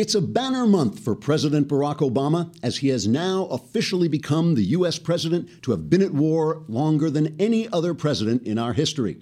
[0.00, 4.64] It's a banner month for President Barack Obama, as he has now officially become the
[4.78, 4.98] U.S.
[4.98, 9.18] president to have been at war longer than any other president in our history.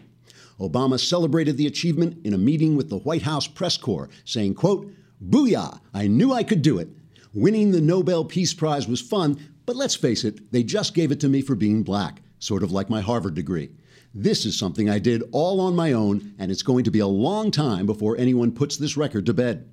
[0.61, 4.88] Obama celebrated the achievement in a meeting with the White House press corps, saying, quote,
[5.21, 6.90] Booyah, I knew I could do it.
[7.35, 9.37] Winning the Nobel Peace Prize was fun,
[9.67, 12.71] but let's face it, they just gave it to me for being black, sort of
[12.71, 13.71] like my Harvard degree.
[14.15, 17.06] This is something I did all on my own, and it's going to be a
[17.09, 19.69] long time before anyone puts this record to bed.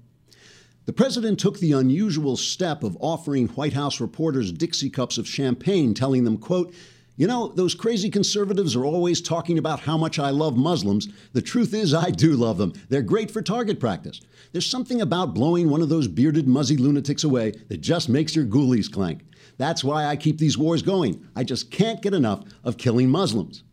[0.85, 5.95] The president took the unusual step of offering White House reporters Dixie cups of champagne,
[5.95, 6.73] telling them, quote,
[7.17, 11.07] you know, those crazy conservatives are always talking about how much I love Muslims.
[11.31, 12.73] The truth is, I do love them.
[12.89, 14.19] They're great for target practice.
[14.51, 18.45] There's something about blowing one of those bearded, muzzy lunatics away that just makes your
[18.45, 19.21] ghoulies clank.
[19.57, 21.25] That's why I keep these wars going.
[21.35, 23.63] I just can't get enough of killing Muslims.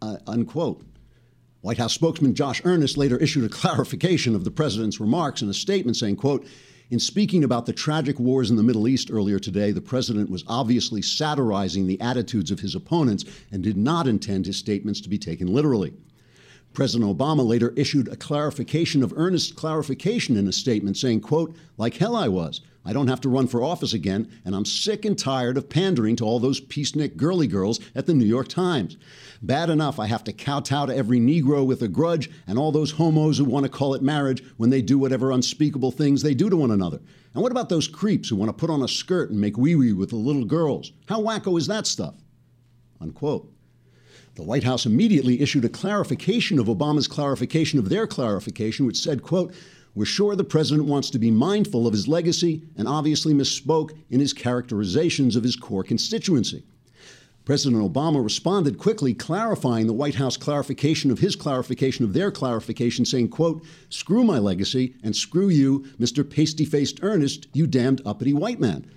[0.00, 0.82] Uh, unquote.
[1.62, 5.54] White House spokesman Josh Earnest later issued a clarification of the president's remarks in a
[5.54, 6.44] statement saying, quote,
[6.90, 10.42] in speaking about the tragic wars in the Middle East earlier today, the president was
[10.48, 15.18] obviously satirizing the attitudes of his opponents and did not intend his statements to be
[15.18, 15.94] taken literally.
[16.72, 21.96] President Obama later issued a clarification of Earnest clarification in a statement saying, quote, like
[21.96, 22.60] hell I was.
[22.84, 26.16] I don't have to run for office again, and I'm sick and tired of pandering
[26.16, 28.96] to all those peacenik girly girls at the New York Times.
[29.40, 32.92] Bad enough I have to kowtow to every Negro with a grudge and all those
[32.92, 36.50] homos who want to call it marriage when they do whatever unspeakable things they do
[36.50, 37.00] to one another.
[37.34, 39.76] And what about those creeps who want to put on a skirt and make wee
[39.76, 40.92] wee with the little girls?
[41.06, 42.14] How wacko is that stuff?
[43.00, 43.48] Unquote.
[44.34, 49.22] The White House immediately issued a clarification of Obama's clarification of their clarification, which said,
[49.22, 49.52] quote,
[49.94, 54.20] we're sure the president wants to be mindful of his legacy and obviously misspoke in
[54.20, 56.62] his characterizations of his core constituency.
[57.44, 63.04] President Obama responded quickly, clarifying the White House clarification of his clarification of their clarification,
[63.04, 66.24] saying, quote, screw my legacy and screw you, Mr.
[66.24, 68.88] Pasty-faced Earnest, you damned uppity white man.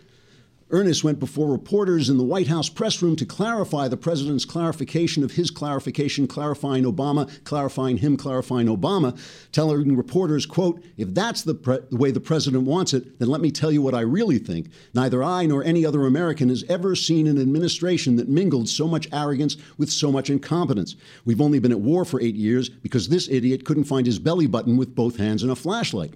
[0.72, 5.24] Earnest went before reporters in the White House press room to clarify the president's clarification
[5.24, 9.16] of his clarification, clarifying Obama, clarifying him, clarifying Obama,
[9.52, 13.42] telling reporters, quote, if that's the, pre- the, way the president wants it, then let
[13.42, 14.72] me tell you what I really think.
[14.96, 19.08] Neither I nor any other American has ever seen an administration that mingled so much
[19.14, 20.96] arrogance with so much incompetence.
[21.26, 24.48] We've only been at war for eight years because this idiot couldn't find his belly
[24.48, 26.16] button with both hands and a flashlight.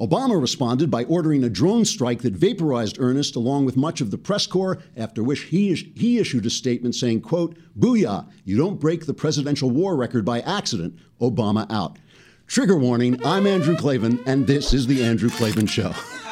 [0.00, 4.18] Obama responded by ordering a drone strike that vaporized Earnest along with much of the
[4.18, 9.06] press corps, after which he, he issued a statement saying, quote, Booyah, you don't break
[9.06, 11.98] the presidential war record by accident, Obama out.
[12.46, 15.92] Trigger warning, I'm Andrew Klavan, and this is The Andrew Klavan Show.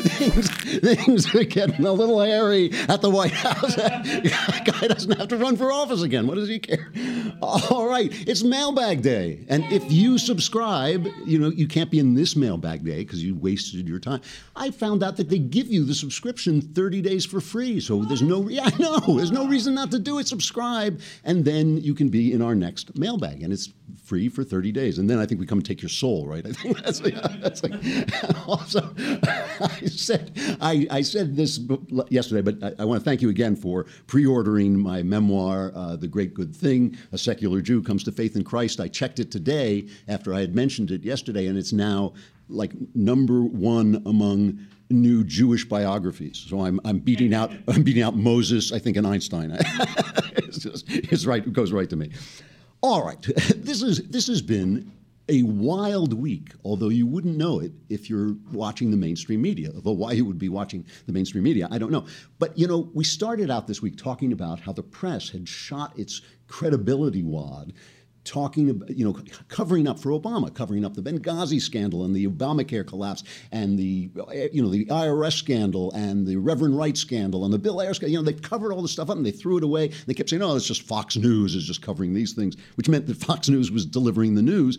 [0.00, 3.76] things, things are getting a little hairy at the White House.
[3.76, 6.26] That guy doesn't have to run for office again.
[6.26, 6.92] What does he care?
[7.42, 9.44] All right, it's mailbag day.
[9.48, 13.34] And if you subscribe, you know, you can't be in this mailbag day because you
[13.34, 14.20] wasted your time.
[14.56, 17.80] I found out that they give you the subscription 30 days for free.
[17.80, 20.28] So there's no, yeah, I know, there's no reason not to do it.
[20.28, 23.42] Subscribe, and then you can be in our next mailbag.
[23.42, 23.72] And it's
[24.12, 24.98] free for 30 days.
[24.98, 26.44] And then I think we come and take your soul, right?
[26.46, 27.72] I think that's, that's like,
[28.46, 31.58] also, I said, I, I said this
[32.10, 36.08] yesterday, but I, I want to thank you again for pre-ordering my memoir, uh, The
[36.08, 38.80] Great Good Thing, A Secular Jew Comes to Faith in Christ.
[38.80, 42.12] I checked it today after I had mentioned it yesterday, and it's now
[42.50, 44.58] like number one among
[44.90, 46.44] new Jewish biographies.
[46.50, 49.52] So I'm, I'm beating out I'm beating out Moses, I think, and Einstein.
[50.36, 52.10] it's, just, it's right, it goes right to me.
[52.82, 53.22] All right,
[53.56, 54.90] this is this has been
[55.28, 59.70] a wild week, although you wouldn't know it if you're watching the mainstream media.
[59.72, 62.06] Although why you would be watching the mainstream media, I don't know.
[62.40, 65.96] But you know, we started out this week talking about how the press had shot
[65.96, 67.72] its credibility wad
[68.24, 69.16] talking about, you know,
[69.48, 74.10] covering up for Obama, covering up the Benghazi scandal and the Obamacare collapse and the,
[74.52, 78.12] you know, the IRS scandal and the Reverend Wright scandal and the Bill Ayers scandal.
[78.12, 79.88] You know, they covered all this stuff up and they threw it away.
[80.06, 83.06] They kept saying, oh, it's just Fox News is just covering these things, which meant
[83.06, 84.78] that Fox News was delivering the news.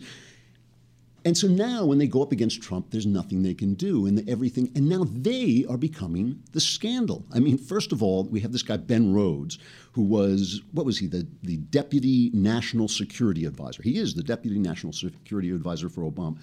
[1.26, 4.28] And so now, when they go up against Trump, there's nothing they can do, and
[4.28, 4.70] everything.
[4.74, 7.24] And now they are becoming the scandal.
[7.32, 9.58] I mean, first of all, we have this guy Ben Rhodes,
[9.92, 11.06] who was what was he?
[11.06, 13.82] The the deputy national security advisor.
[13.82, 16.38] He is the deputy national security advisor for Obama.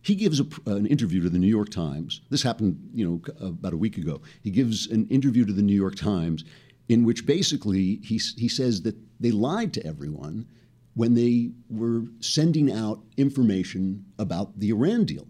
[0.00, 2.22] He gives a, an interview to the New York Times.
[2.30, 4.20] This happened, you know, about a week ago.
[4.42, 6.44] He gives an interview to the New York Times,
[6.88, 10.46] in which basically he he says that they lied to everyone
[10.94, 15.26] when they were sending out information about the Iran deal.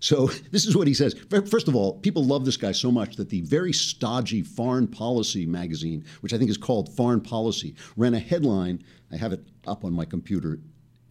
[0.00, 1.14] So this is what he says.
[1.30, 5.46] First of all, people love this guy so much that the very stodgy Foreign Policy
[5.46, 8.82] magazine, which I think is called Foreign Policy, ran a headline.
[9.12, 10.60] I have it up on my computer.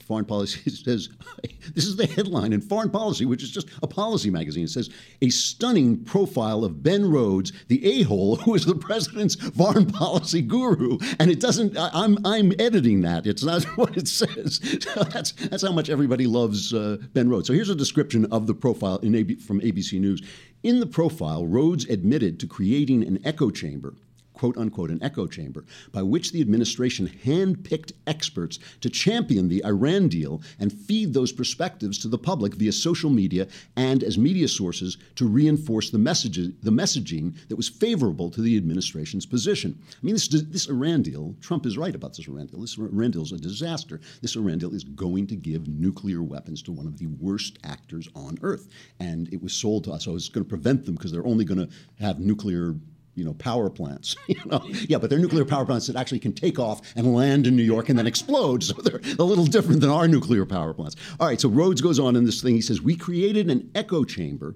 [0.06, 1.10] Foreign Policy says
[1.74, 4.66] this is the headline in Foreign Policy, which is just a policy magazine.
[4.66, 4.90] It says
[5.22, 10.98] a stunning profile of Ben Rhodes, the a-hole who is the president's foreign policy guru.
[11.20, 11.78] And it doesn't.
[11.78, 13.26] I, am I'm editing that.
[13.26, 14.62] It's not what it says.
[14.82, 17.48] So that's that's how much everybody loves uh, Ben Rhodes.
[17.48, 20.22] So here's a description of the profile in AB, from ABC News.
[20.64, 23.94] In the profile, Rhodes admitted to creating an echo chamber
[24.36, 30.08] quote unquote, an echo chamber by which the administration handpicked experts to champion the Iran
[30.08, 34.98] deal and feed those perspectives to the public via social media and as media sources
[35.16, 39.78] to reinforce the messages, the messaging that was favorable to the administration's position.
[39.92, 42.62] I mean, this, this Iran deal, Trump is right about this Iran deal.
[42.62, 44.02] This Iran deal is a disaster.
[44.22, 48.10] This Iran deal is going to give nuclear weapons to one of the worst actors
[48.16, 48.68] on earth.
[49.00, 50.04] And it was sold to us.
[50.06, 52.76] So it's going to prevent them because they're only going to have nuclear
[53.16, 54.16] you know, power plants.
[54.28, 54.62] you know?
[54.88, 57.64] Yeah, but they're nuclear power plants that actually can take off and land in New
[57.64, 58.64] York and then explode.
[58.64, 60.96] So they're a little different than our nuclear power plants.
[61.20, 62.56] All right, so Rhodes goes on in this thing.
[62.56, 64.56] He says, We created an echo chamber.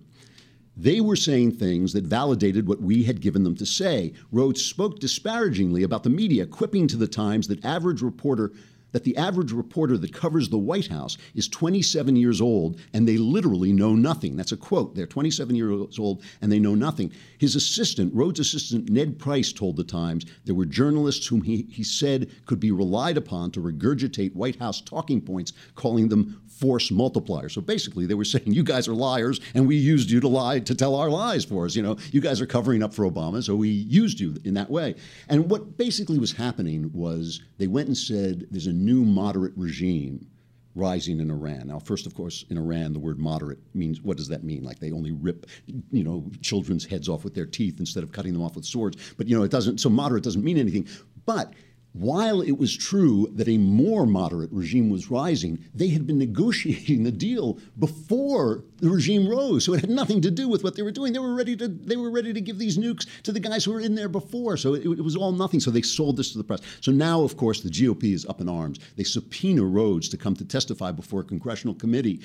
[0.75, 4.13] They were saying things that validated what we had given them to say.
[4.31, 8.53] Rhodes spoke disparagingly about the media, quipping to the Times that average reporter
[8.91, 13.17] that the average reporter that covers the White House is 27 years old and they
[13.17, 14.35] literally know nothing.
[14.35, 14.95] That's a quote.
[14.95, 17.11] They're 27 years old and they know nothing.
[17.37, 21.83] His assistant, Rhodes' assistant Ned Price, told the Times there were journalists whom he, he
[21.83, 27.49] said could be relied upon to regurgitate White House talking points, calling them force multiplier.
[27.49, 30.59] So basically, they were saying, you guys are liars and we used you to lie,
[30.59, 31.75] to tell our lies for us.
[31.75, 34.69] You know, you guys are covering up for Obama, so we used you in that
[34.69, 34.95] way.
[35.29, 40.27] And what basically was happening was they went and said, there's a new moderate regime
[40.75, 41.67] rising in Iran.
[41.67, 44.63] Now, first, of course, in Iran, the word moderate means what does that mean?
[44.63, 45.45] Like they only rip,
[45.91, 49.13] you know, children's heads off with their teeth instead of cutting them off with swords.
[49.17, 49.79] But you know, it doesn't.
[49.79, 50.87] So moderate doesn't mean anything.
[51.25, 51.53] But
[51.99, 57.03] while it was true that a more moderate regime was rising, they had been negotiating
[57.03, 59.65] the deal before the regime rose.
[59.65, 61.11] So it had nothing to do with what they were doing.
[61.11, 63.73] They were ready to they were ready to give these nukes to the guys who
[63.73, 64.55] were in there before.
[64.55, 65.59] So it, it was all nothing.
[65.59, 66.61] So they sold this to the press.
[66.79, 68.79] So now, of course, the GOP is up in arms.
[68.95, 72.21] They subpoena Rhodes to come to testify before a congressional committee,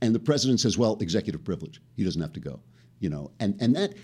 [0.00, 1.80] and the president says, "Well, executive privilege.
[1.96, 2.58] He doesn't have to go."
[2.98, 3.94] You know, and and that,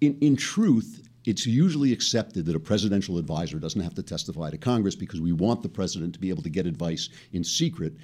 [0.00, 4.58] in in truth it's usually accepted that a presidential advisor doesn't have to testify to
[4.58, 7.94] Congress because we want the president to be able to get advice in secret.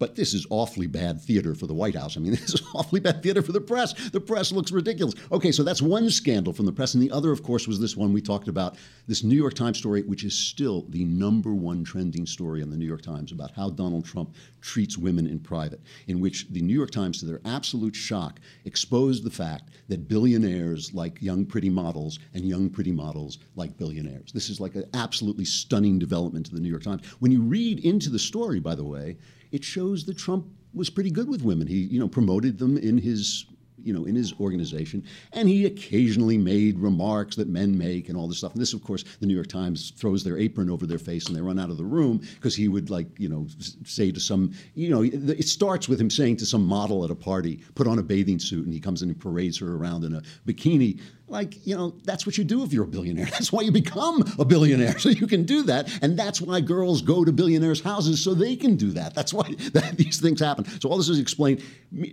[0.00, 2.16] But this is awfully bad theater for the White House.
[2.16, 3.92] I mean, this is awfully bad theater for the press.
[4.10, 5.14] The press looks ridiculous.
[5.30, 6.94] Okay, so that's one scandal from the press.
[6.94, 8.76] And the other, of course, was this one we talked about
[9.06, 12.78] this New York Times story, which is still the number one trending story in the
[12.78, 16.74] New York Times about how Donald Trump treats women in private, in which the New
[16.74, 22.18] York Times, to their absolute shock, exposed the fact that billionaires like young pretty models
[22.32, 24.32] and young pretty models like billionaires.
[24.32, 27.04] This is like an absolutely stunning development to the New York Times.
[27.18, 29.18] When you read into the story, by the way,
[29.52, 31.66] it shows that Trump was pretty good with women.
[31.66, 33.46] He, you know, promoted them in his
[33.84, 35.02] you know, in his organization,
[35.32, 38.52] and he occasionally made remarks that men make and all this stuff.
[38.52, 41.36] And this, of course, the New York Times throws their apron over their face and
[41.36, 43.46] they run out of the room because he would like, you know,
[43.84, 47.14] say to some, you know, it starts with him saying to some model at a
[47.14, 50.14] party, put on a bathing suit, and he comes in and parades her around in
[50.14, 51.00] a bikini
[51.30, 53.26] like you know that's what you do if you're a billionaire.
[53.30, 55.90] That's why you become a billionaire so you can do that.
[56.02, 59.14] And that's why girls go to billionaires houses so they can do that.
[59.14, 60.64] That's why that, these things happen.
[60.80, 61.62] So all this is explained.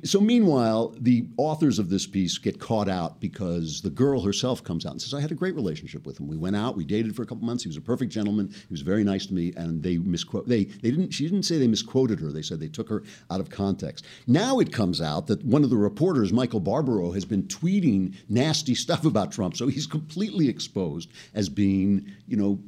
[0.03, 4.85] So meanwhile the authors of this piece get caught out because the girl herself comes
[4.85, 6.27] out and says i had a great relationship with him.
[6.27, 7.63] We went out we dated for a couple months.
[7.63, 8.49] He was a perfect gentleman.
[8.49, 9.53] He was very nice to me.
[9.57, 12.31] And they misquote they they didn't she didn't say they misquoted her.
[12.31, 14.05] They said they took her out of context.
[14.27, 18.75] Now it comes out that one of the reporters Michael Barbaro has been tweeting nasty
[18.75, 19.55] stuff about Trump.
[19.55, 22.59] So he's completely exposed as being, you know,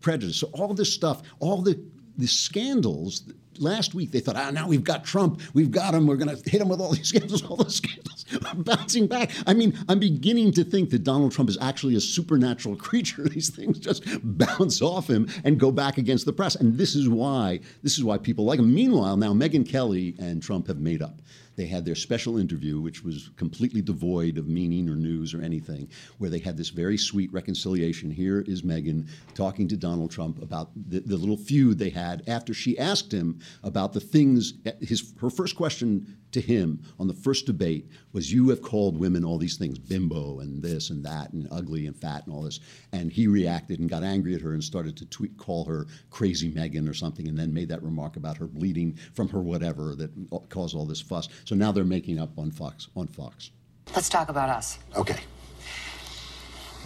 [0.00, 0.40] prejudiced.
[0.40, 1.80] So all this stuff, all the
[2.16, 3.22] the scandals.
[3.60, 6.50] Last week they thought, ah, now we've got Trump, we've got him, we're going to
[6.50, 7.44] hit him with all these scandals.
[7.44, 8.24] All the scandals
[8.56, 9.30] bouncing back.
[9.46, 13.22] I mean, I'm beginning to think that Donald Trump is actually a supernatural creature.
[13.24, 17.08] These things just bounce off him and go back against the press, and this is
[17.08, 18.72] why this is why people like him.
[18.72, 21.20] Meanwhile, now Megyn Kelly and Trump have made up.
[21.58, 25.88] They had their special interview, which was completely devoid of meaning or news or anything,
[26.18, 28.12] where they had this very sweet reconciliation.
[28.12, 32.54] Here is Megyn talking to Donald Trump about the, the little feud they had after
[32.54, 34.54] she asked him about the things.
[34.80, 39.24] His her first question to him on the first debate was you have called women
[39.24, 42.60] all these things bimbo and this and that and ugly and fat and all this
[42.92, 46.52] and he reacted and got angry at her and started to tweet call her crazy
[46.52, 50.10] Megyn or something and then made that remark about her bleeding from her whatever that
[50.50, 53.50] caused all this fuss so now they're making up on Fox on Fox.
[53.96, 54.78] Let's talk about us.
[54.94, 55.18] Okay.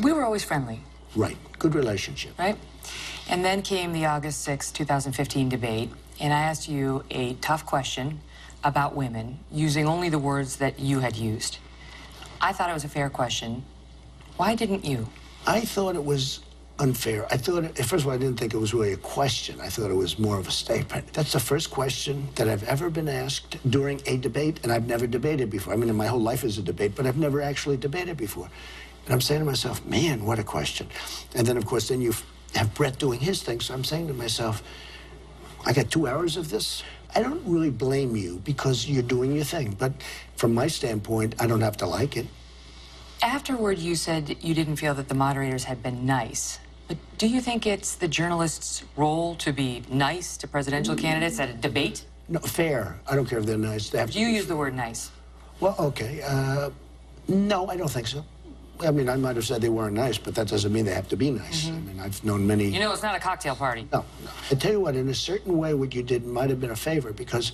[0.01, 0.79] We were always friendly.
[1.17, 1.37] Right.
[1.59, 2.39] Good relationship.
[2.39, 2.57] Right?
[3.29, 5.91] And then came the August 6, 2015 debate,
[6.21, 8.21] and I asked you a tough question
[8.63, 11.59] about women using only the words that you had used.
[12.41, 13.65] I thought it was a fair question.
[14.37, 15.09] Why didn't you?
[15.45, 16.39] I thought it was
[16.79, 17.27] unfair.
[17.31, 19.61] I thought, first of all, I didn't think it was really a question.
[19.61, 21.13] I thought it was more of a statement.
[21.13, 25.07] That's the first question that I've ever been asked during a debate, and I've never
[25.07, 25.73] debated before.
[25.73, 28.49] I mean, my whole life is a debate, but I've never actually debated before.
[29.05, 30.89] And I'm saying to myself, man, what a question.
[31.35, 32.15] And then, of course, then you
[32.55, 33.61] have Brett doing his thing.
[33.61, 34.63] So I'm saying to myself,
[35.65, 36.83] I got two hours of this.
[37.15, 39.77] I don't really blame you because you're doing your thing.
[39.79, 39.93] But
[40.37, 42.27] from my standpoint, I don't have to like it.
[43.23, 46.59] Afterward, you said you didn't feel that the moderators had been nice.
[46.89, 51.49] But do you think it's the journalist's role to be nice to presidential candidates at
[51.49, 52.05] a debate?
[52.29, 52.99] No, fair.
[53.07, 53.91] I don't care if they're nice.
[53.91, 55.13] They you use the word nice.
[55.61, 56.21] Well, okay.
[56.23, 56.71] Uh,
[57.29, 58.25] no, I don't think so.
[58.81, 61.09] I mean, I might have said they weren't nice, but that doesn't mean they have
[61.11, 61.67] to be nice.
[61.67, 61.79] Mm -hmm.
[61.79, 62.65] I mean, I've known many.
[62.65, 63.87] You know, it's not a cocktail party.
[63.93, 64.31] No, no.
[64.51, 66.83] I tell you what, in a certain way, what you did might have been a
[66.91, 67.53] favor because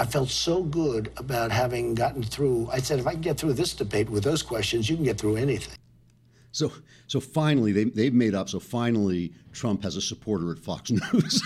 [0.00, 2.70] I felt so good about having gotten through.
[2.72, 5.18] I said, if I can get through this debate with those questions, you can get
[5.18, 5.74] through anything.
[6.52, 6.72] So,
[7.06, 8.48] so finally, they, they've made up.
[8.48, 11.42] So finally, Trump has a supporter at Fox News.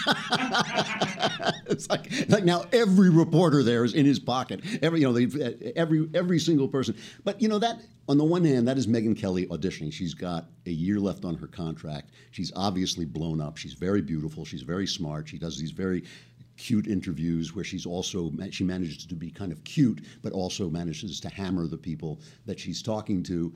[1.67, 4.61] it's like, like now every reporter there is in his pocket.
[4.83, 6.97] Every, you know, uh, every every single person.
[7.25, 9.93] But you know that on the one hand, that is Megyn Kelly auditioning.
[9.93, 12.11] She's got a year left on her contract.
[12.31, 13.57] She's obviously blown up.
[13.57, 14.45] She's very beautiful.
[14.45, 15.29] She's very smart.
[15.29, 16.05] She does these very
[16.57, 21.21] cute interviews where she's also she manages to be kind of cute, but also manages
[21.21, 23.53] to hammer the people that she's talking to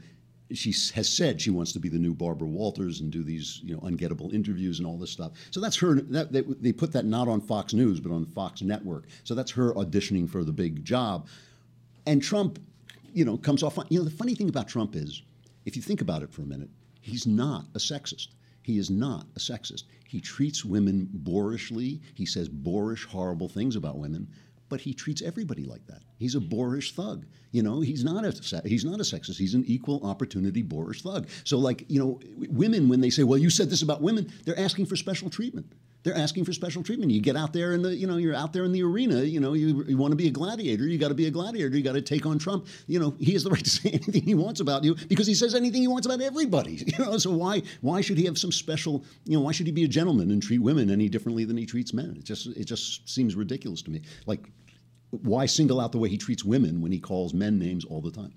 [0.53, 3.75] she has said she wants to be the new Barbara Walters and do these you
[3.75, 5.33] know ungettable interviews and all this stuff.
[5.51, 6.01] So that's her.
[6.01, 9.05] That, they, they put that not on Fox News but on Fox Network.
[9.25, 11.27] So that's her auditioning for the big job.
[12.07, 12.59] And Trump,
[13.13, 13.79] you know, comes off.
[13.91, 15.23] You know, the funny thing about Trump is,
[15.67, 18.29] if you think about it for a minute, he's not a sexist.
[18.63, 19.85] He is not a sexist.
[20.09, 22.01] He treats women boorishly.
[22.15, 24.27] He says boorish, horrible things about women
[24.69, 26.03] but he treats everybody like that.
[26.19, 27.27] He's a boorish thug.
[27.53, 29.39] You know, he's not a he's not a sexist.
[29.39, 31.29] He's an equal opportunity boorish thug.
[31.45, 34.59] So, like, you know, women when they say, "Well, you said this about women," they're
[34.59, 35.73] asking for special treatment.
[36.05, 37.11] They're asking for special treatment.
[37.11, 39.23] You get out there in the, you know, you're out there in the arena.
[39.23, 40.87] You know, you, you want to be a gladiator.
[40.87, 41.77] You got to be a gladiator.
[41.77, 42.67] You got to take on Trump.
[42.87, 45.35] You know, he has the right to say anything he wants about you because he
[45.35, 46.85] says anything he wants about everybody.
[46.99, 49.05] You know, so why why should he have some special?
[49.25, 51.67] You know, why should he be a gentleman and treat women any differently than he
[51.67, 52.17] treats men?
[52.19, 54.03] It just it just seems ridiculous to me.
[54.27, 54.49] Like
[55.11, 58.11] why single out the way he treats women when he calls men names all the
[58.11, 58.33] time?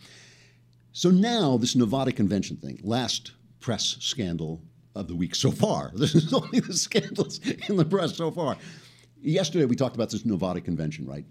[0.94, 4.62] So now, this Nevada convention thing, last press scandal
[4.96, 5.92] of the week so far.
[5.96, 8.58] This is only the scandals in the press so far.
[9.22, 11.26] Yesterday, we talked about this Nevada convention, right?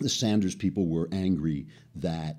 [0.00, 2.36] The Sanders people were angry that,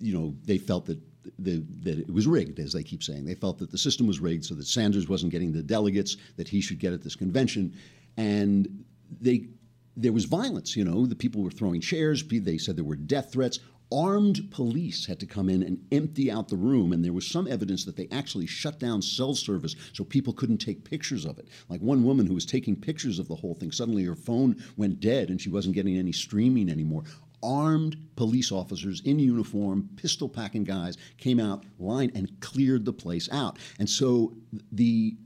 [0.00, 1.00] you know, they felt that
[1.38, 3.24] the, that it was rigged, as they keep saying.
[3.24, 6.48] They felt that the system was rigged so that Sanders wasn't getting the delegates that
[6.48, 7.74] he should get at this convention.
[8.16, 8.84] And
[9.20, 9.48] they
[9.96, 10.76] there was violence.
[10.76, 12.22] You know, the people were throwing chairs.
[12.22, 13.60] They said there were death threats.
[13.92, 17.46] Armed police had to come in and empty out the room, and there was some
[17.46, 21.48] evidence that they actually shut down cell service so people couldn't take pictures of it.
[21.68, 24.98] Like one woman who was taking pictures of the whole thing, suddenly her phone went
[24.98, 27.04] dead and she wasn't getting any streaming anymore.
[27.42, 33.28] Armed police officers in uniform, pistol packing guys, came out, lined, and cleared the place
[33.30, 33.58] out.
[33.78, 34.34] And so
[34.72, 35.16] the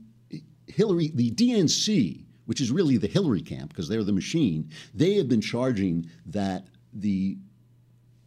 [0.67, 5.27] Hillary, the DNC, which is really the Hillary camp because they're the machine, they have
[5.29, 7.37] been charging that the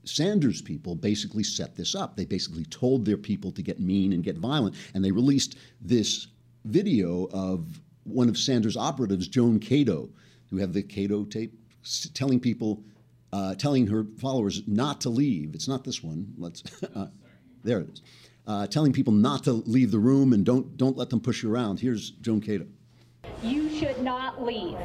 [0.04, 2.16] Sanders people basically set this up.
[2.16, 6.28] They basically told their people to get mean and get violent, and they released this
[6.64, 10.08] video of one of Sanders' operatives, Joan Kato,
[10.50, 11.58] who have the Kato tape,
[12.12, 12.82] telling people,
[13.32, 15.54] uh, telling her followers not to leave.
[15.54, 16.32] It's not this one.
[16.38, 16.62] Let's.
[16.94, 17.08] Uh,
[17.64, 18.02] there it is.
[18.46, 21.50] Uh, telling people not to leave the room and don't don't let them push you
[21.50, 21.80] around.
[21.80, 22.66] Here's Joan Kato
[23.42, 24.76] you should not leave.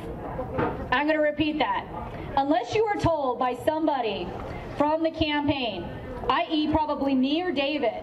[0.91, 1.87] I'm going to repeat that.
[2.35, 4.27] Unless you are told by somebody
[4.79, 5.85] from the campaign,
[6.29, 8.01] i.e., probably me or David,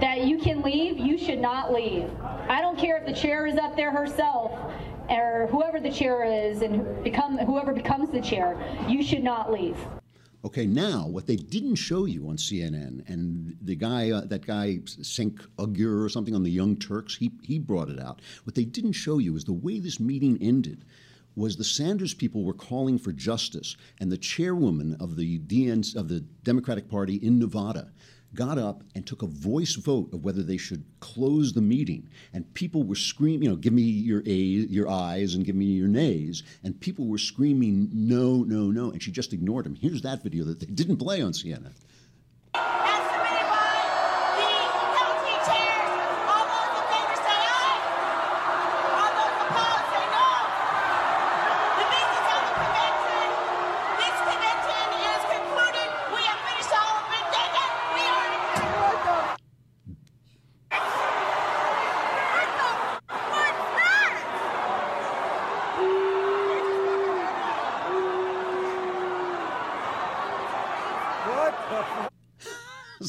[0.00, 2.08] that you can leave, you should not leave.
[2.48, 4.52] I don't care if the chair is up there herself
[5.10, 8.56] or whoever the chair is and become whoever becomes the chair,
[8.88, 9.76] you should not leave.
[10.44, 14.78] Okay, now what they didn't show you on CNN, and the guy, uh, that guy
[14.84, 18.22] Cenk Uygur or something on the Young Turks, he he brought it out.
[18.44, 20.84] What they didn't show you is the way this meeting ended
[21.36, 26.08] was the Sanders people were calling for justice, and the chairwoman of the DN, of
[26.08, 27.92] the Democratic Party in Nevada
[28.34, 32.08] got up and took a voice vote of whether they should close the meeting.
[32.32, 35.66] And people were screaming, you know, give me your a, your ayes and give me
[35.66, 36.42] your nays.
[36.62, 38.90] And people were screaming, no, no, no.
[38.90, 39.74] And she just ignored him.
[39.74, 41.72] Here's that video that they didn't play on CNN.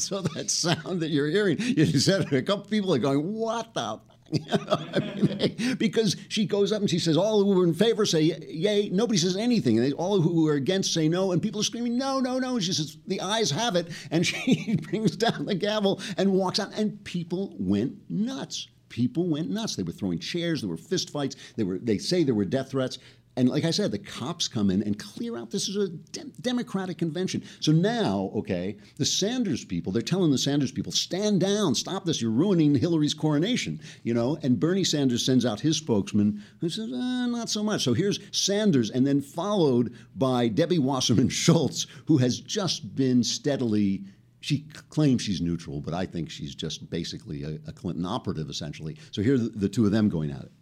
[0.08, 4.00] So that sound that you're hearing, you said a couple people are going, "What the?"
[4.50, 8.22] I mean, because she goes up and she says, "All who are in favor say
[8.22, 11.64] yay." Nobody says anything, and they, all who are against say no, and people are
[11.64, 15.44] screaming, "No, no, no!" And she says, "The ayes have it," and she brings down
[15.44, 19.76] the gavel and walks out, and people went nuts people went nuts.
[19.76, 20.62] They were throwing chairs.
[20.62, 21.36] There were fistfights.
[21.56, 21.78] They were.
[21.78, 22.98] They say there were death threats.
[23.38, 25.52] And like I said, the cops come in and clear out.
[25.52, 27.44] This is a de- Democratic convention.
[27.60, 32.20] So now, okay, the Sanders people, they're telling the Sanders people, stand down, stop this.
[32.20, 34.38] You're ruining Hillary's coronation, you know?
[34.42, 37.84] And Bernie Sanders sends out his spokesman who says, eh, not so much.
[37.84, 44.02] So here's Sanders, and then followed by Debbie Wasserman Schultz, who has just been steadily
[44.40, 48.96] she claims she's neutral, but I think she's just basically a, a Clinton operative, essentially.
[49.10, 50.52] So here are the, the two of them going at it.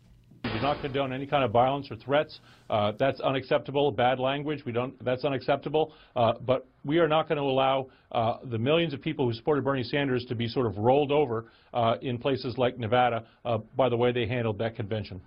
[0.56, 2.40] Do not condone any kind of violence or threats.
[2.70, 3.92] Uh, that's unacceptable.
[3.92, 4.64] Bad language.
[4.64, 5.02] We don't.
[5.04, 5.92] That's unacceptable.
[6.14, 9.64] Uh, but we are not going to allow uh, the millions of people who supported
[9.64, 13.90] Bernie Sanders to be sort of rolled over uh, in places like Nevada uh, by
[13.90, 15.20] the way they handled that convention.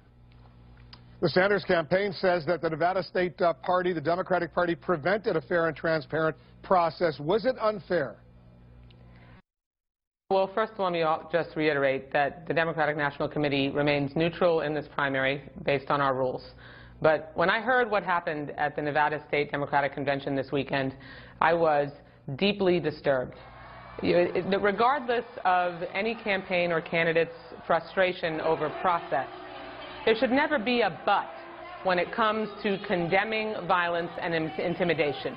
[1.21, 5.41] The Sanders campaign says that the Nevada State uh, Party, the Democratic Party, prevented a
[5.41, 7.19] fair and transparent process.
[7.19, 8.15] Was it unfair?
[10.31, 14.85] Well, first, let me just reiterate that the Democratic National Committee remains neutral in this
[14.93, 16.51] primary based on our rules.
[17.01, 20.93] But when I heard what happened at the Nevada State Democratic Convention this weekend,
[21.41, 21.89] I was
[22.35, 23.37] deeply disturbed.
[24.03, 27.33] Regardless of any campaign or candidate's
[27.65, 29.25] frustration over process,
[30.05, 31.33] there should never be a but
[31.81, 35.35] when it comes to condemning violence and intimidation.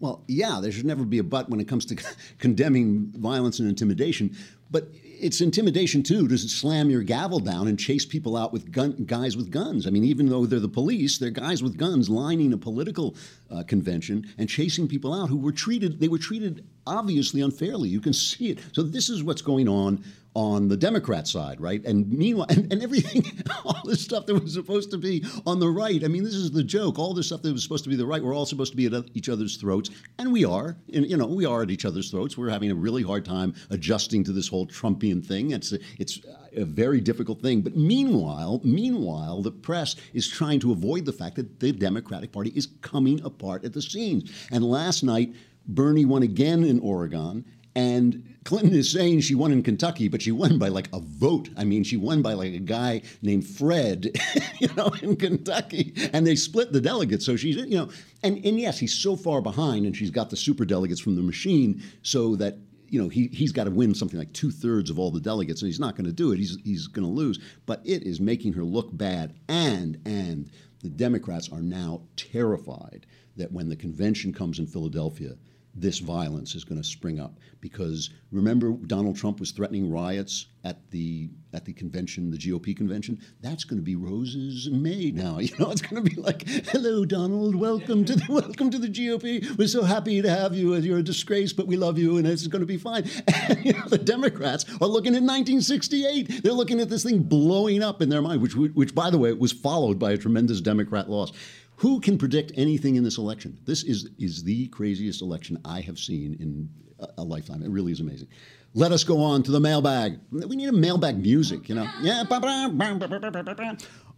[0.00, 1.96] Well, yeah, there should never be a but when it comes to
[2.38, 4.34] condemning violence and intimidation.
[4.70, 4.88] But
[5.20, 9.36] it's intimidation too to slam your gavel down and chase people out with gun, guys
[9.36, 9.86] with guns.
[9.86, 13.16] I mean, even though they're the police, they're guys with guns lining a political
[13.50, 16.00] uh, convention and chasing people out who were treated.
[16.00, 17.88] They were treated obviously unfairly.
[17.88, 18.60] You can see it.
[18.72, 20.02] So this is what's going on
[20.34, 21.84] on the Democrat side, right?
[21.84, 23.24] And meanwhile, and, and, everything,
[23.64, 26.04] all this stuff that was supposed to be on the right.
[26.04, 26.98] I mean, this is the joke.
[26.98, 28.86] All this stuff that was supposed to be the right, we're all supposed to be
[28.86, 30.76] at each other's throats, and we are.
[30.94, 32.38] And, you know, we are at each other's throats.
[32.38, 35.50] We're having a really hard time adjusting to this whole Trumpian thing.
[35.50, 36.20] It's a, it's
[36.56, 37.60] a very difficult thing.
[37.60, 42.50] But meanwhile, meanwhile, the press is trying to avoid the fact that the Democratic Party
[42.54, 44.30] is coming apart at the seams.
[44.50, 45.34] And last night,
[45.66, 47.44] Bernie won again in Oregon,
[47.76, 51.50] and Clinton is saying she won in Kentucky, but she won by like a vote.
[51.56, 54.10] I mean, she won by like a guy named Fred,
[54.58, 55.94] you know, in Kentucky.
[56.12, 57.24] And they split the delegates.
[57.24, 57.90] So she's, you know,
[58.22, 61.22] and, and yes, he's so far behind, and she's got the super delegates from the
[61.22, 62.58] machine so that
[62.90, 65.62] you know, he, he's got to win something like two thirds of all the delegates,
[65.62, 66.38] and he's not going to do it.
[66.38, 67.38] He's, he's going to lose.
[67.64, 69.34] But it is making her look bad.
[69.48, 70.50] And, and
[70.82, 75.36] the Democrats are now terrified that when the convention comes in Philadelphia,
[75.74, 80.90] this violence is going to spring up because remember Donald Trump was threatening riots at
[80.90, 83.20] the at the convention, the GOP convention.
[83.40, 85.38] That's going to be roses in May now.
[85.50, 87.54] You know, it's going to be like, "Hello, Donald.
[87.54, 89.56] Welcome to the welcome to the GOP.
[89.56, 90.74] We're so happy to have you.
[90.76, 93.08] You're a disgrace, but we love you, and it's going to be fine."
[93.48, 96.42] And you know, the Democrats are looking at 1968.
[96.42, 99.32] They're looking at this thing blowing up in their mind, which which by the way
[99.32, 101.32] was followed by a tremendous Democrat loss.
[101.80, 103.58] Who can predict anything in this election?
[103.64, 107.62] This is, is the craziest election I have seen in a, a lifetime.
[107.62, 108.28] It really is amazing.
[108.74, 110.20] Let us go on to the mailbag.
[110.30, 111.88] We need a mailbag music, you know.
[112.02, 112.24] Yeah.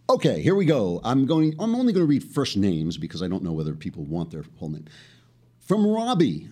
[0.09, 0.99] Okay, here we go.
[1.05, 1.55] I'm going.
[1.57, 4.43] I'm only going to read first names because I don't know whether people want their
[4.57, 4.85] whole name.
[5.61, 6.49] From Robbie,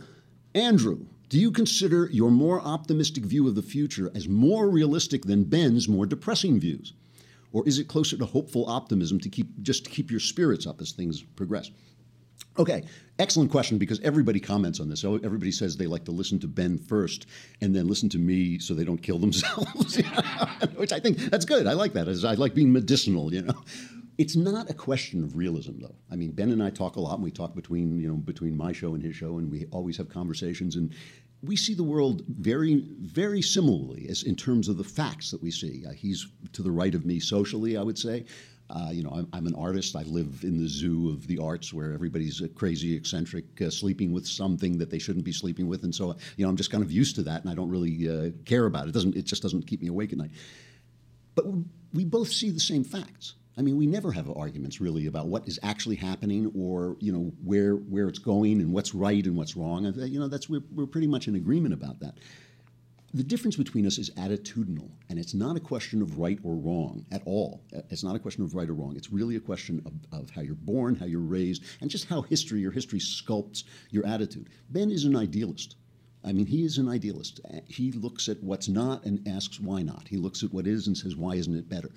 [0.56, 1.06] Andrew.
[1.28, 5.88] Do you consider your more optimistic view of the future as more realistic than Ben's
[5.88, 6.94] more depressing views?
[7.54, 10.82] Or is it closer to hopeful optimism to keep just to keep your spirits up
[10.82, 11.72] as things progress?
[12.58, 12.84] Okay,
[13.18, 15.06] excellent question because everybody comments on this.
[15.06, 17.28] Oh, everybody says they like to listen to Ben first
[17.62, 19.96] and then listen to me so they don't kill themselves,
[20.76, 21.66] which I think that's good.
[21.66, 22.10] I like that.
[22.10, 23.64] I like being medicinal, you know.
[24.18, 25.96] It's not a question of realism, though.
[26.12, 28.58] I mean, Ben and I talk a lot, and we talk between you know between
[28.58, 30.76] my show and his show, and we always have conversations.
[30.76, 30.94] And
[31.44, 35.52] we see the world very, very similarly as in terms of the facts that we
[35.52, 35.84] see.
[35.88, 38.26] Uh, he's to the right of me socially, I would say.
[38.70, 39.98] Uh, you know, I'm, I'm, an artist.
[39.98, 44.14] I live in the zoo of the arts where everybody's a crazy, eccentric, uh, sleeping
[44.14, 46.82] with something that they shouldn't be sleeping with, and so you know, I'm just kind
[46.82, 48.90] of used to that, and I don't really uh, care about it.
[48.90, 49.18] It doesn't.
[49.18, 50.32] It just doesn't keep me awake at night.
[51.36, 51.48] But
[51.94, 53.34] we both see the same facts.
[53.58, 57.32] I mean, we never have arguments really about what is actually happening or you know
[57.44, 59.86] where where it's going and what's right and what's wrong.
[59.86, 62.16] Uh, you know, that's we're, we're pretty much in agreement about that.
[63.14, 67.06] The difference between us is attitudinal, and it's not a question of right or wrong
[67.12, 67.62] at all.
[67.76, 68.96] Uh, it's not a question of right or wrong.
[68.96, 72.22] It's really a question of, of how you're born, how you're raised, and just how
[72.22, 74.48] history, your history sculpts your attitude.
[74.70, 75.76] Ben is an idealist.
[76.24, 77.42] I mean, he is an idealist.
[77.52, 80.08] Uh, he looks at what's not and asks why not.
[80.08, 81.90] He looks at what is and says, why isn't it better?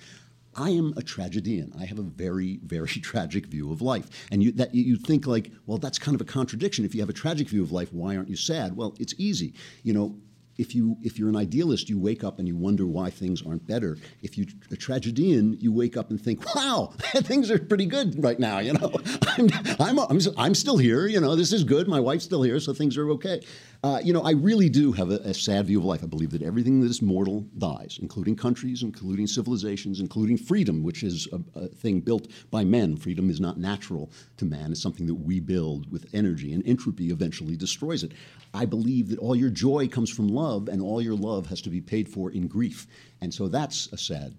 [0.56, 1.72] I am a tragedian.
[1.78, 4.08] I have a very, very tragic view of life.
[4.30, 6.84] And you, that, you think like, well, that's kind of a contradiction.
[6.84, 8.76] If you have a tragic view of life, why aren't you sad?
[8.76, 9.54] Well, it's easy.
[9.82, 10.16] You know,
[10.56, 13.66] if you if you're an idealist, you wake up and you wonder why things aren't
[13.66, 13.96] better.
[14.22, 18.38] If you're a tragedian, you wake up and think, "Wow, things are pretty good right
[18.38, 18.92] now." You know,
[19.26, 19.48] I'm,
[19.80, 21.06] I'm I'm I'm still here.
[21.06, 21.88] You know, this is good.
[21.88, 23.40] My wife's still here, so things are okay.
[23.84, 26.02] Uh, you know, I really do have a, a, sad view of life.
[26.02, 31.02] I believe that everything that is mortal dies, including countries, including civilizations, including freedom, which
[31.02, 32.96] is a, a, thing built by men.
[32.96, 37.10] Freedom is not natural to man, it's something that we build with energy, and entropy
[37.10, 38.12] eventually destroys it.
[38.54, 41.68] I believe that all your joy comes from love, and all your love has to
[41.68, 42.86] be paid for in grief.
[43.20, 44.34] And so that's a sad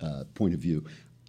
[0.00, 0.82] uh, point of view.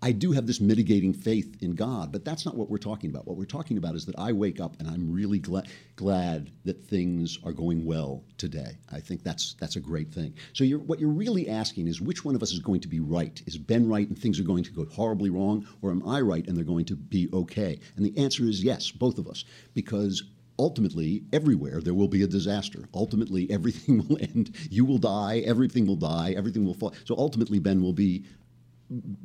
[0.03, 3.25] I do have this mitigating faith in God, but that's not what we're talking about.
[3.25, 5.63] What we're talking about is that I wake up and I'm really gla-
[5.95, 8.77] glad that things are going well today.
[8.91, 10.33] I think that's that's a great thing.
[10.51, 12.99] So you're, what you're really asking is which one of us is going to be
[12.99, 13.41] right?
[13.45, 16.45] Is Ben right and things are going to go horribly wrong, or am I right
[16.45, 17.79] and they're going to be okay?
[17.95, 20.21] And the answer is yes, both of us, because
[20.59, 22.89] ultimately, everywhere there will be a disaster.
[22.93, 24.53] Ultimately, everything will end.
[24.69, 25.39] You will die.
[25.45, 26.33] Everything will die.
[26.35, 26.93] Everything will fall.
[27.05, 28.25] So ultimately, Ben will be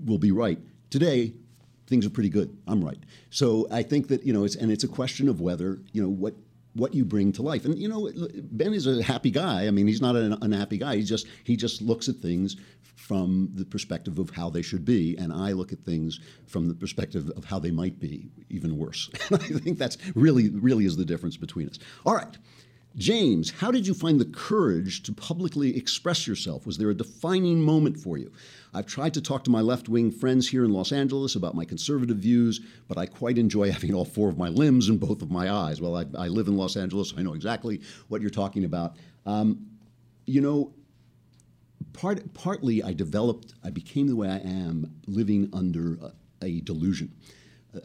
[0.04, 0.59] will be right.
[0.90, 1.35] Today,
[1.87, 2.57] things are pretty good.
[2.66, 2.98] I'm right.
[3.31, 6.09] So I think that you know, it's and it's a question of whether you know
[6.09, 6.35] what
[6.74, 7.64] what you bring to life.
[7.64, 8.11] And you know,
[8.52, 9.66] Ben is a happy guy.
[9.66, 10.96] I mean, he's not an unhappy guy.
[10.96, 12.57] He just he just looks at things
[12.94, 16.74] from the perspective of how they should be, and I look at things from the
[16.74, 19.11] perspective of how they might be, even worse.
[19.31, 21.78] And I think that's really really is the difference between us.
[22.04, 22.37] All right.
[22.99, 26.67] James, how did you find the courage to publicly express yourself?
[26.67, 28.33] Was there a defining moment for you?
[28.75, 31.65] I've tried to talk to my left wing friends here in Los Angeles about my
[31.65, 35.31] conservative views, but I quite enjoy having all four of my limbs and both of
[35.31, 35.81] my eyes.
[35.81, 38.97] Well, I, I live in Los Angeles, so I know exactly what you're talking about.
[39.25, 39.65] Um,
[40.27, 40.73] you know,
[41.93, 47.13] part, partly I developed, I became the way I am living under a, a delusion.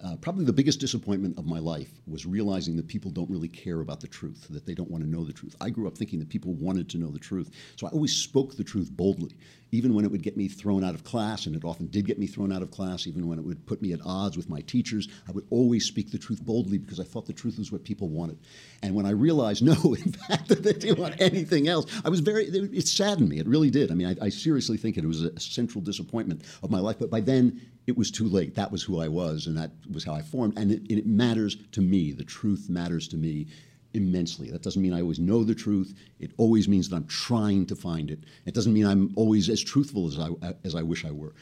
[0.03, 3.81] Uh, probably the biggest disappointment of my life was realizing that people don't really care
[3.81, 5.55] about the truth, that they don't want to know the truth.
[5.59, 7.51] I grew up thinking that people wanted to know the truth.
[7.75, 9.35] So I always spoke the truth boldly,
[9.71, 12.19] even when it would get me thrown out of class, and it often did get
[12.19, 14.61] me thrown out of class, even when it would put me at odds with my
[14.61, 15.07] teachers.
[15.27, 18.09] I would always speak the truth boldly because I thought the truth was what people
[18.09, 18.37] wanted.
[18.83, 22.19] And when I realized, no, in fact, that they didn't want anything else, I was
[22.19, 23.39] very, it saddened me.
[23.39, 23.91] It really did.
[23.91, 26.97] I mean, I, I seriously think it was a central disappointment of my life.
[26.99, 28.55] But by then, it was too late.
[28.55, 30.57] That was who I was, and that was how I formed.
[30.57, 32.11] And it, it, matters to me.
[32.11, 33.47] The truth matters to me
[33.93, 34.49] immensely.
[34.49, 35.93] That doesn't mean I always know the truth.
[36.19, 38.19] It always means that I'm trying to find it.
[38.45, 40.29] It doesn't mean I'm always as truthful as I
[40.63, 41.33] as I wish I were.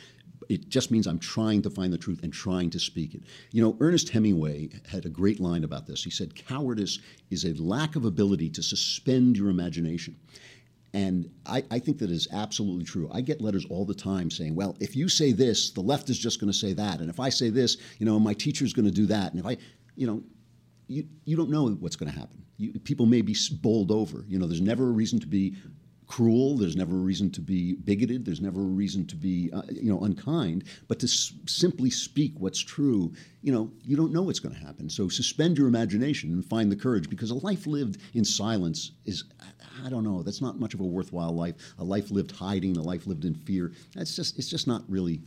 [0.50, 3.22] It just means I'm trying to find the truth and trying to speak it.
[3.52, 6.04] You know, Ernest Hemingway had a great line about this.
[6.04, 7.00] He said, "Cowardice
[7.30, 10.16] is a lack of ability to suspend your imagination."
[10.94, 13.10] And I, I, think that is absolutely true.
[13.14, 16.20] I get letters all the time saying, well, if you say this, the left is
[16.20, 17.00] just going to say that.
[17.00, 19.32] And if I say this, you know, my teacher's going to do that.
[19.32, 19.56] And if I,
[19.96, 20.22] you know,
[20.88, 22.44] you, you don't know what's going to happen.
[22.58, 24.26] You, people may be bowled over.
[24.28, 25.56] You know, there's never a reason to be
[26.12, 26.58] cruel.
[26.58, 28.26] There's never a reason to be bigoted.
[28.26, 30.66] There's never a reason to be, uh, you know, unkind.
[30.90, 34.66] But to s- simply speak what's true, you know, you don't know what's going to
[34.68, 34.90] happen.
[34.90, 39.24] So suspend your imagination and find the courage, because a life lived in silence is,
[39.86, 41.56] I don't know, that's not much of a worthwhile life.
[41.80, 43.72] A life lived hiding, a life lived in fear.
[43.96, 45.22] That's just, it's just not really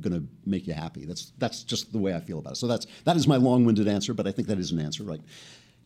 [0.00, 1.04] going to make you happy.
[1.04, 2.56] That's that's just the way I feel about it.
[2.56, 5.20] So that's that is my long-winded answer, but I think that is an answer, right?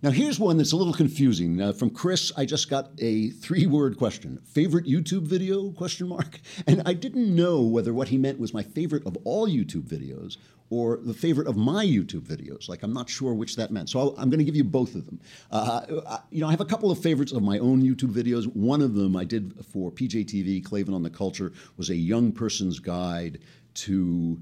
[0.05, 1.63] Now, here's one that's a little confusing.
[1.63, 4.39] Uh, from Chris, I just got a three-word question.
[4.45, 6.41] Favorite YouTube video, question mark?
[6.67, 10.37] And I didn't know whether what he meant was my favorite of all YouTube videos
[10.69, 12.69] or the favorite of my YouTube videos.
[12.69, 13.89] Like, I'm not sure which that meant.
[13.89, 15.21] So i am going to give you both of them.
[15.51, 18.45] Uh, you know, I have a couple of favorites of my own YouTube videos.
[18.55, 22.79] One of them I did for PJTV, Klavan on the Culture, was a young person's
[22.79, 23.39] guide
[23.75, 24.39] to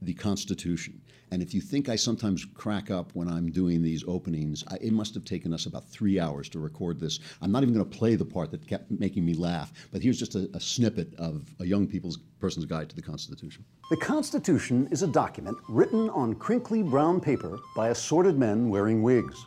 [0.00, 0.99] the Constitution.
[1.32, 4.92] And if you think I sometimes crack up when I'm doing these openings, I, it
[4.92, 7.20] must have taken us about three hours to record this.
[7.40, 10.18] I'm not even going to play the part that kept making me laugh, but here's
[10.18, 13.64] just a, a snippet of a young people's person's guide to the Constitution.
[13.90, 19.46] The Constitution is a document written on crinkly brown paper by assorted men wearing wigs.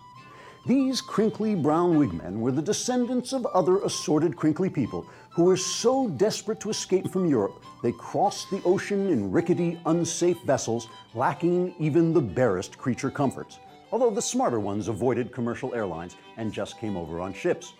[0.65, 6.07] These crinkly brown wigmen were the descendants of other assorted crinkly people who were so
[6.07, 12.13] desperate to escape from Europe they crossed the ocean in rickety, unsafe vessels, lacking even
[12.13, 13.59] the barest creature comforts,
[13.91, 17.73] although the smarter ones avoided commercial airlines and just came over on ships.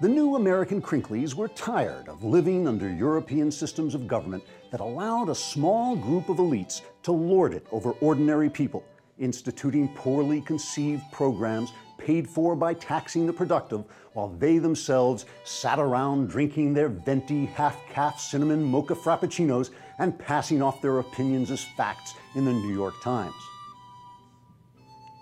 [0.00, 5.28] The new American Crinklies were tired of living under European systems of government that allowed
[5.28, 8.82] a small group of elites to lord it over ordinary people
[9.18, 11.72] instituting poorly conceived programs
[12.04, 17.76] paid for by taxing the productive, while they themselves sat around drinking their venti half
[17.88, 22.94] caf cinnamon mocha frappuccinos and passing off their opinions as facts in the New York
[23.02, 23.34] Times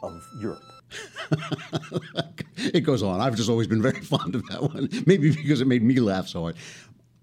[0.02, 0.62] of Europe.
[2.56, 3.20] it goes on.
[3.20, 4.88] I've just always been very fond of that one.
[5.06, 6.56] Maybe because it made me laugh so hard.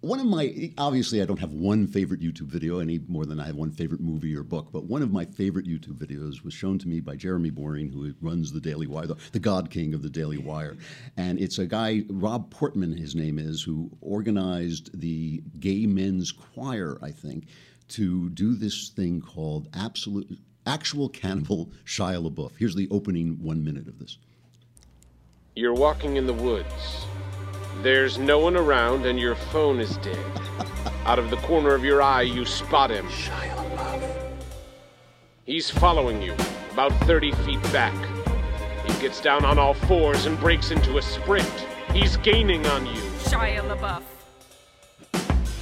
[0.08, 3.46] One of my, obviously, I don't have one favorite YouTube video any more than I
[3.46, 6.80] have one favorite movie or book, but one of my favorite YouTube videos was shown
[6.80, 10.04] to me by Jeremy Boring, who runs the Daily Wire, the, the God King of
[10.04, 10.78] the Daily Wire.
[11.18, 16.98] And it's a guy, Rob Portman, his name is, who organized the Gay Men's Choir,
[17.02, 17.48] I think,
[17.90, 22.54] to do this thing called Absolute Actual Cannibal Shia LaBeouf.
[22.58, 24.20] Here's the opening one minute of this.
[25.58, 27.06] You're walking in the woods.
[27.84, 30.26] There's no one around and your phone is dead.
[31.06, 33.06] Out of the corner of your eye, you spot him.
[33.08, 34.32] Shia LaBeouf.
[35.46, 36.34] He's following you,
[36.72, 37.96] about 30 feet back.
[38.86, 41.48] He gets down on all fours and breaks into a sprint.
[41.94, 43.02] He's gaining on you.
[43.24, 44.02] Shia LaBeouf.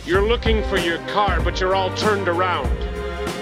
[0.06, 2.72] You're looking for your car, but you're all turned around.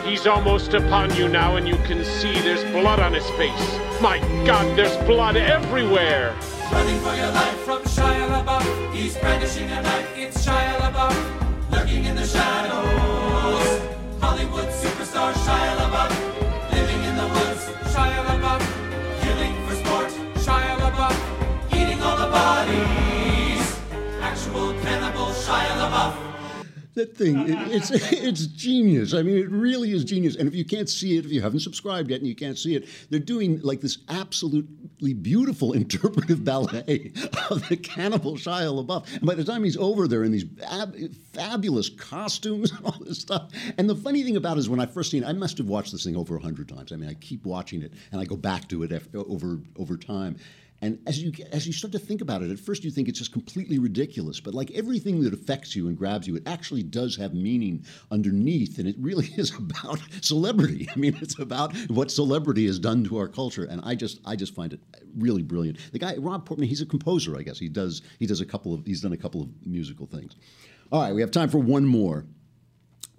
[0.03, 3.79] He's almost upon you now, and you can see there's blood on his face.
[4.01, 6.35] My God, there's blood everywhere!
[6.73, 8.93] Running for your life from Shia LaBeouf.
[8.93, 10.17] He's brandishing a knife.
[10.17, 11.71] It's Shia LaBeouf.
[11.71, 12.12] Lurking in
[26.95, 29.13] That thing, it, it's it's genius.
[29.13, 30.35] I mean, it really is genius.
[30.35, 32.75] And if you can't see it, if you haven't subscribed yet and you can't see
[32.75, 37.11] it, they're doing like this absolutely beautiful interpretive ballet
[37.49, 39.11] of the cannibal Shia LaBeouf.
[39.15, 40.95] And by the time he's over, they're in these ab-
[41.33, 43.51] fabulous costumes and all this stuff.
[43.77, 45.67] And the funny thing about it is, when I first seen it, I must have
[45.67, 46.91] watched this thing over a hundred times.
[46.91, 49.97] I mean, I keep watching it and I go back to it after, over over
[49.97, 50.37] time.
[50.83, 53.17] And as you as you start to think about it, at first you think it's
[53.17, 54.41] just completely ridiculous.
[54.41, 58.77] But like everything that affects you and grabs you, it actually does have meaning underneath,
[58.79, 60.89] and it really is about celebrity.
[60.93, 64.35] I mean, it's about what celebrity has done to our culture, and I just I
[64.35, 64.81] just find it
[65.17, 65.77] really brilliant.
[65.93, 67.57] The guy Rob Portman, he's a composer, I guess.
[67.57, 70.35] He does he does a couple of he's done a couple of musical things.
[70.91, 72.25] All right, we have time for one more.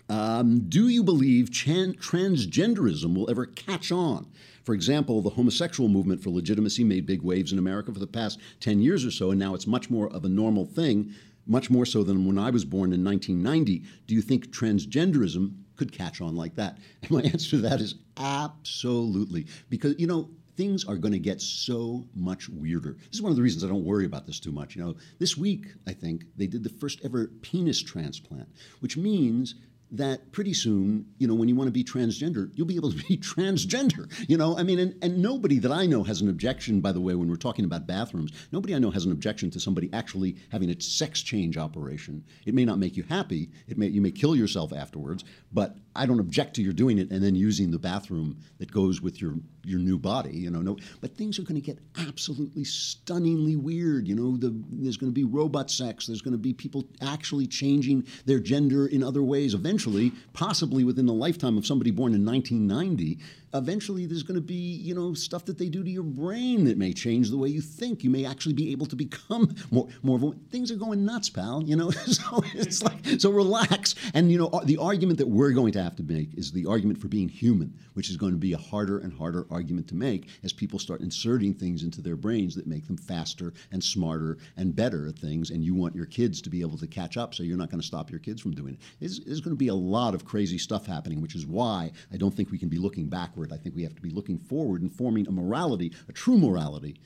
[0.09, 4.27] Um, do you believe transgenderism will ever catch on?
[4.65, 8.39] For example, the homosexual movement for legitimacy made big waves in America for the past
[8.61, 11.15] 10 years or so, and now it's much more of a normal thing,
[11.47, 13.83] much more so than when I was born in 1990.
[14.07, 16.79] Do you think transgenderism could catch on like that?
[17.03, 19.47] And my answer to that is absolutely.
[19.69, 22.93] Because, you know, things are going to get so much weirder.
[22.93, 24.77] This is one of the reasons I don't worry about this too much.
[24.77, 28.49] You know, this week, I think, they did the first ever penis transplant,
[28.81, 29.57] which means
[29.97, 33.05] that pretty soon, you know, when you want to be transgender, you'll be able to
[33.05, 34.11] be transgender.
[34.29, 37.01] You know, I mean, and, and nobody that I know has an objection, by the
[37.01, 40.37] way, when we're talking about bathrooms, nobody I know has an objection to somebody actually
[40.51, 42.25] having a sex change operation.
[42.45, 46.07] It may not make you happy, it may you may kill yourself afterwards, but I
[46.07, 49.35] don't object to your doing it and then using the bathroom that goes with your
[49.65, 50.61] your new body, you know.
[50.61, 54.07] No, but things are going to get absolutely stunningly weird.
[54.09, 56.07] You know, the, there's going to be robot sex.
[56.07, 59.55] There's going to be people actually changing their gender in other ways.
[59.55, 63.19] Eventually, possibly within the lifetime of somebody born in 1990,
[63.55, 66.77] eventually there's going to be you know stuff that they do to your brain that
[66.77, 68.05] may change the way you think.
[68.05, 71.31] You may actually be able to become more more of a, things are going nuts,
[71.31, 71.63] pal.
[71.63, 73.95] You know, so it's like so relax.
[74.13, 77.01] And you know, the argument that we're going to have to make is the argument
[77.01, 80.29] for being human, which is going to be a harder and harder argument to make
[80.43, 84.75] as people start inserting things into their brains that make them faster and smarter and
[84.75, 85.51] better at things.
[85.51, 87.81] And you want your kids to be able to catch up, so you're not going
[87.81, 88.81] to stop your kids from doing it.
[89.01, 92.17] There's, there's going to be a lot of crazy stuff happening, which is why I
[92.17, 93.53] don't think we can be looking backward.
[93.53, 96.97] I think we have to be looking forward and forming a morality, a true morality,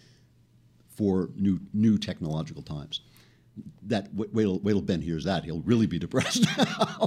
[0.88, 3.02] for new new technological times
[3.84, 5.44] that wait, till, wait till Ben hears that.
[5.44, 6.46] He'll really be depressed.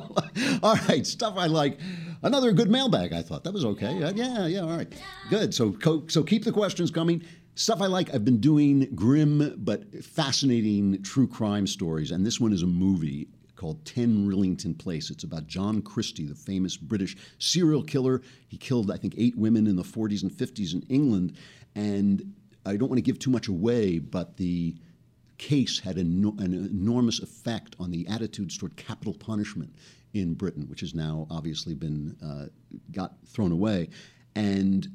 [0.64, 1.80] all right, stuff I like.
[2.24, 3.44] Another good mailbag, I thought.
[3.44, 4.04] That was okay.
[4.04, 4.92] Uh, yeah, yeah, all right.
[5.30, 5.54] Good.
[5.54, 5.76] So,
[6.08, 7.24] so keep the questions coming.
[7.56, 8.14] Stuff I like.
[8.14, 13.28] I've been doing grim but fascinating true crime stories, and this one is a movie
[13.62, 15.12] called 10 Rillington Place.
[15.12, 18.24] It's about John Christie, the famous British serial killer.
[18.48, 21.38] He killed, I think, eight women in the 40s and 50s in England.
[21.76, 22.34] And
[22.66, 24.76] I don't want to give too much away, but the
[25.42, 29.74] case had an, an enormous effect on the attitudes toward capital punishment
[30.14, 32.46] in Britain, which has now obviously been uh,
[32.92, 33.90] got thrown away.
[34.36, 34.88] And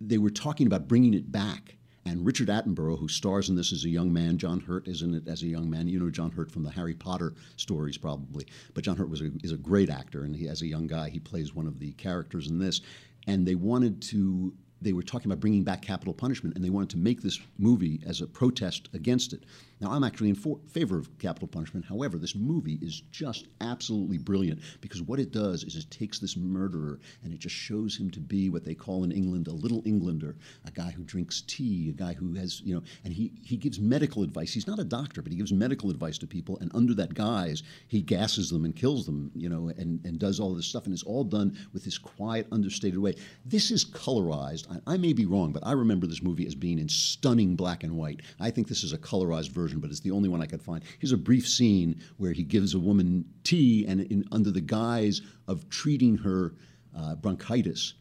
[0.00, 1.76] they were talking about bringing it back.
[2.06, 5.12] And Richard Attenborough, who stars in this as a young man, John Hurt is in
[5.14, 5.86] it as a young man.
[5.86, 8.46] You know John Hurt from the Harry Potter stories, probably.
[8.72, 11.10] But John Hurt was a, is a great actor, and he, as a young guy,
[11.10, 12.80] he plays one of the characters in this.
[13.26, 16.88] And they wanted to they were talking about bringing back capital punishment, and they wanted
[16.90, 19.44] to make this movie as a protest against it.
[19.80, 21.86] Now, I'm actually in for, favor of capital punishment.
[21.86, 26.36] However, this movie is just absolutely brilliant because what it does is it takes this
[26.36, 29.82] murderer and it just shows him to be what they call in England a little
[29.86, 33.56] Englander, a guy who drinks tea, a guy who has, you know, and he, he
[33.56, 34.52] gives medical advice.
[34.52, 37.62] He's not a doctor, but he gives medical advice to people, and under that guise,
[37.88, 40.92] he gasses them and kills them, you know, and, and does all this stuff, and
[40.92, 43.14] it's all done with this quiet, understated way.
[43.44, 44.66] This is colorized.
[44.70, 47.84] I, I may be wrong, but I remember this movie as being in stunning black
[47.84, 48.20] and white.
[48.38, 50.82] I think this is a colorized version, but it's the only one I could find.
[50.98, 55.22] Here's a brief scene where he gives a woman tea, and in, under the guise
[55.46, 56.54] of treating her
[56.96, 57.94] uh, bronchitis,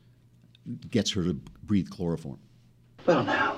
[0.89, 2.39] gets her to breathe chloroform.
[3.05, 3.57] Well, now,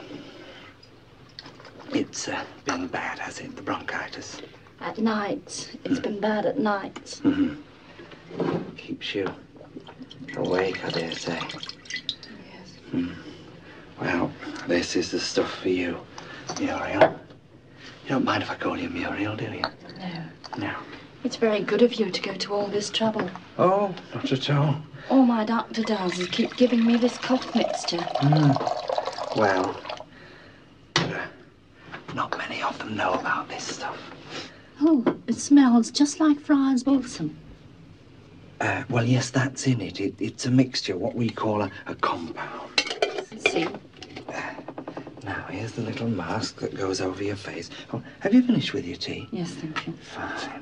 [1.94, 4.42] it's uh, been bad, has it, the bronchitis?
[4.80, 5.78] At night.
[5.84, 7.20] It's been bad at night.
[7.24, 8.76] Mm-hmm.
[8.78, 9.32] Keeps you
[10.38, 11.40] awake, I dare say.
[11.40, 12.78] Yes.
[12.92, 13.10] Hmm.
[14.00, 14.32] Well,
[14.68, 16.00] this is the stuff for you,
[16.60, 17.20] Muriel.
[18.12, 19.62] You don't mind if I call you Muriel, do you?
[19.98, 20.24] No.
[20.58, 20.76] No.
[21.24, 23.30] It's very good of you to go to all this trouble.
[23.58, 24.82] Oh, not at all.
[25.10, 28.00] All my doctor does is keep giving me this cough mixture.
[28.00, 29.38] Mm.
[29.38, 29.80] Well,
[30.98, 31.20] uh,
[32.14, 33.98] not many of them know about this stuff.
[34.82, 37.38] Oh, it smells just like Friar's balsam.
[38.60, 40.02] Uh, well, yes, that's in it.
[40.02, 40.16] it.
[40.20, 42.84] It's a mixture, what we call a, a compound.
[43.48, 43.70] See?
[45.24, 47.70] Now, here's the little mask that goes over your face.
[47.94, 49.28] Oh, have you finished with your tea?
[49.32, 49.94] Yes, thank you.
[49.94, 50.62] Fine.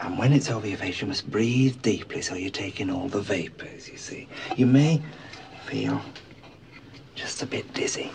[0.00, 3.08] And when it's over your face, you must breathe deeply so you take in all
[3.08, 4.28] the vapors, you see.
[4.56, 5.00] You may
[5.64, 6.02] feel
[7.14, 8.10] just a bit dizzy.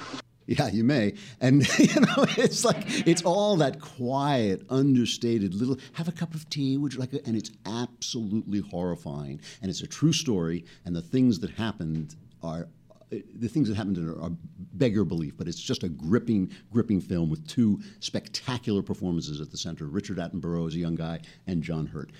[0.45, 1.13] Yeah, you may.
[1.41, 6.49] And, you know, it's like, it's all that quiet, understated little, have a cup of
[6.49, 9.41] tea, would you like a, and it's absolutely horrifying.
[9.61, 12.67] And it's a true story, and the things that happened are,
[13.09, 14.31] the things that happened in it are
[14.73, 19.51] beg your belief, but it's just a gripping, gripping film with two spectacular performances at
[19.51, 22.11] the center Richard Attenborough as a young guy and John Hurt.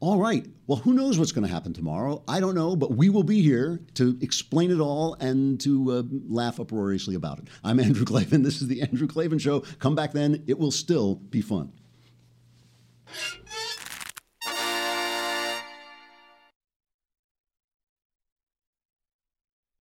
[0.00, 0.46] All right.
[0.66, 2.22] Well, who knows what's going to happen tomorrow?
[2.26, 6.02] I don't know, but we will be here to explain it all and to uh,
[6.26, 7.48] laugh uproariously about it.
[7.62, 8.42] I'm Andrew Klavan.
[8.42, 9.60] This is The Andrew Klavan Show.
[9.78, 11.72] Come back then, it will still be fun.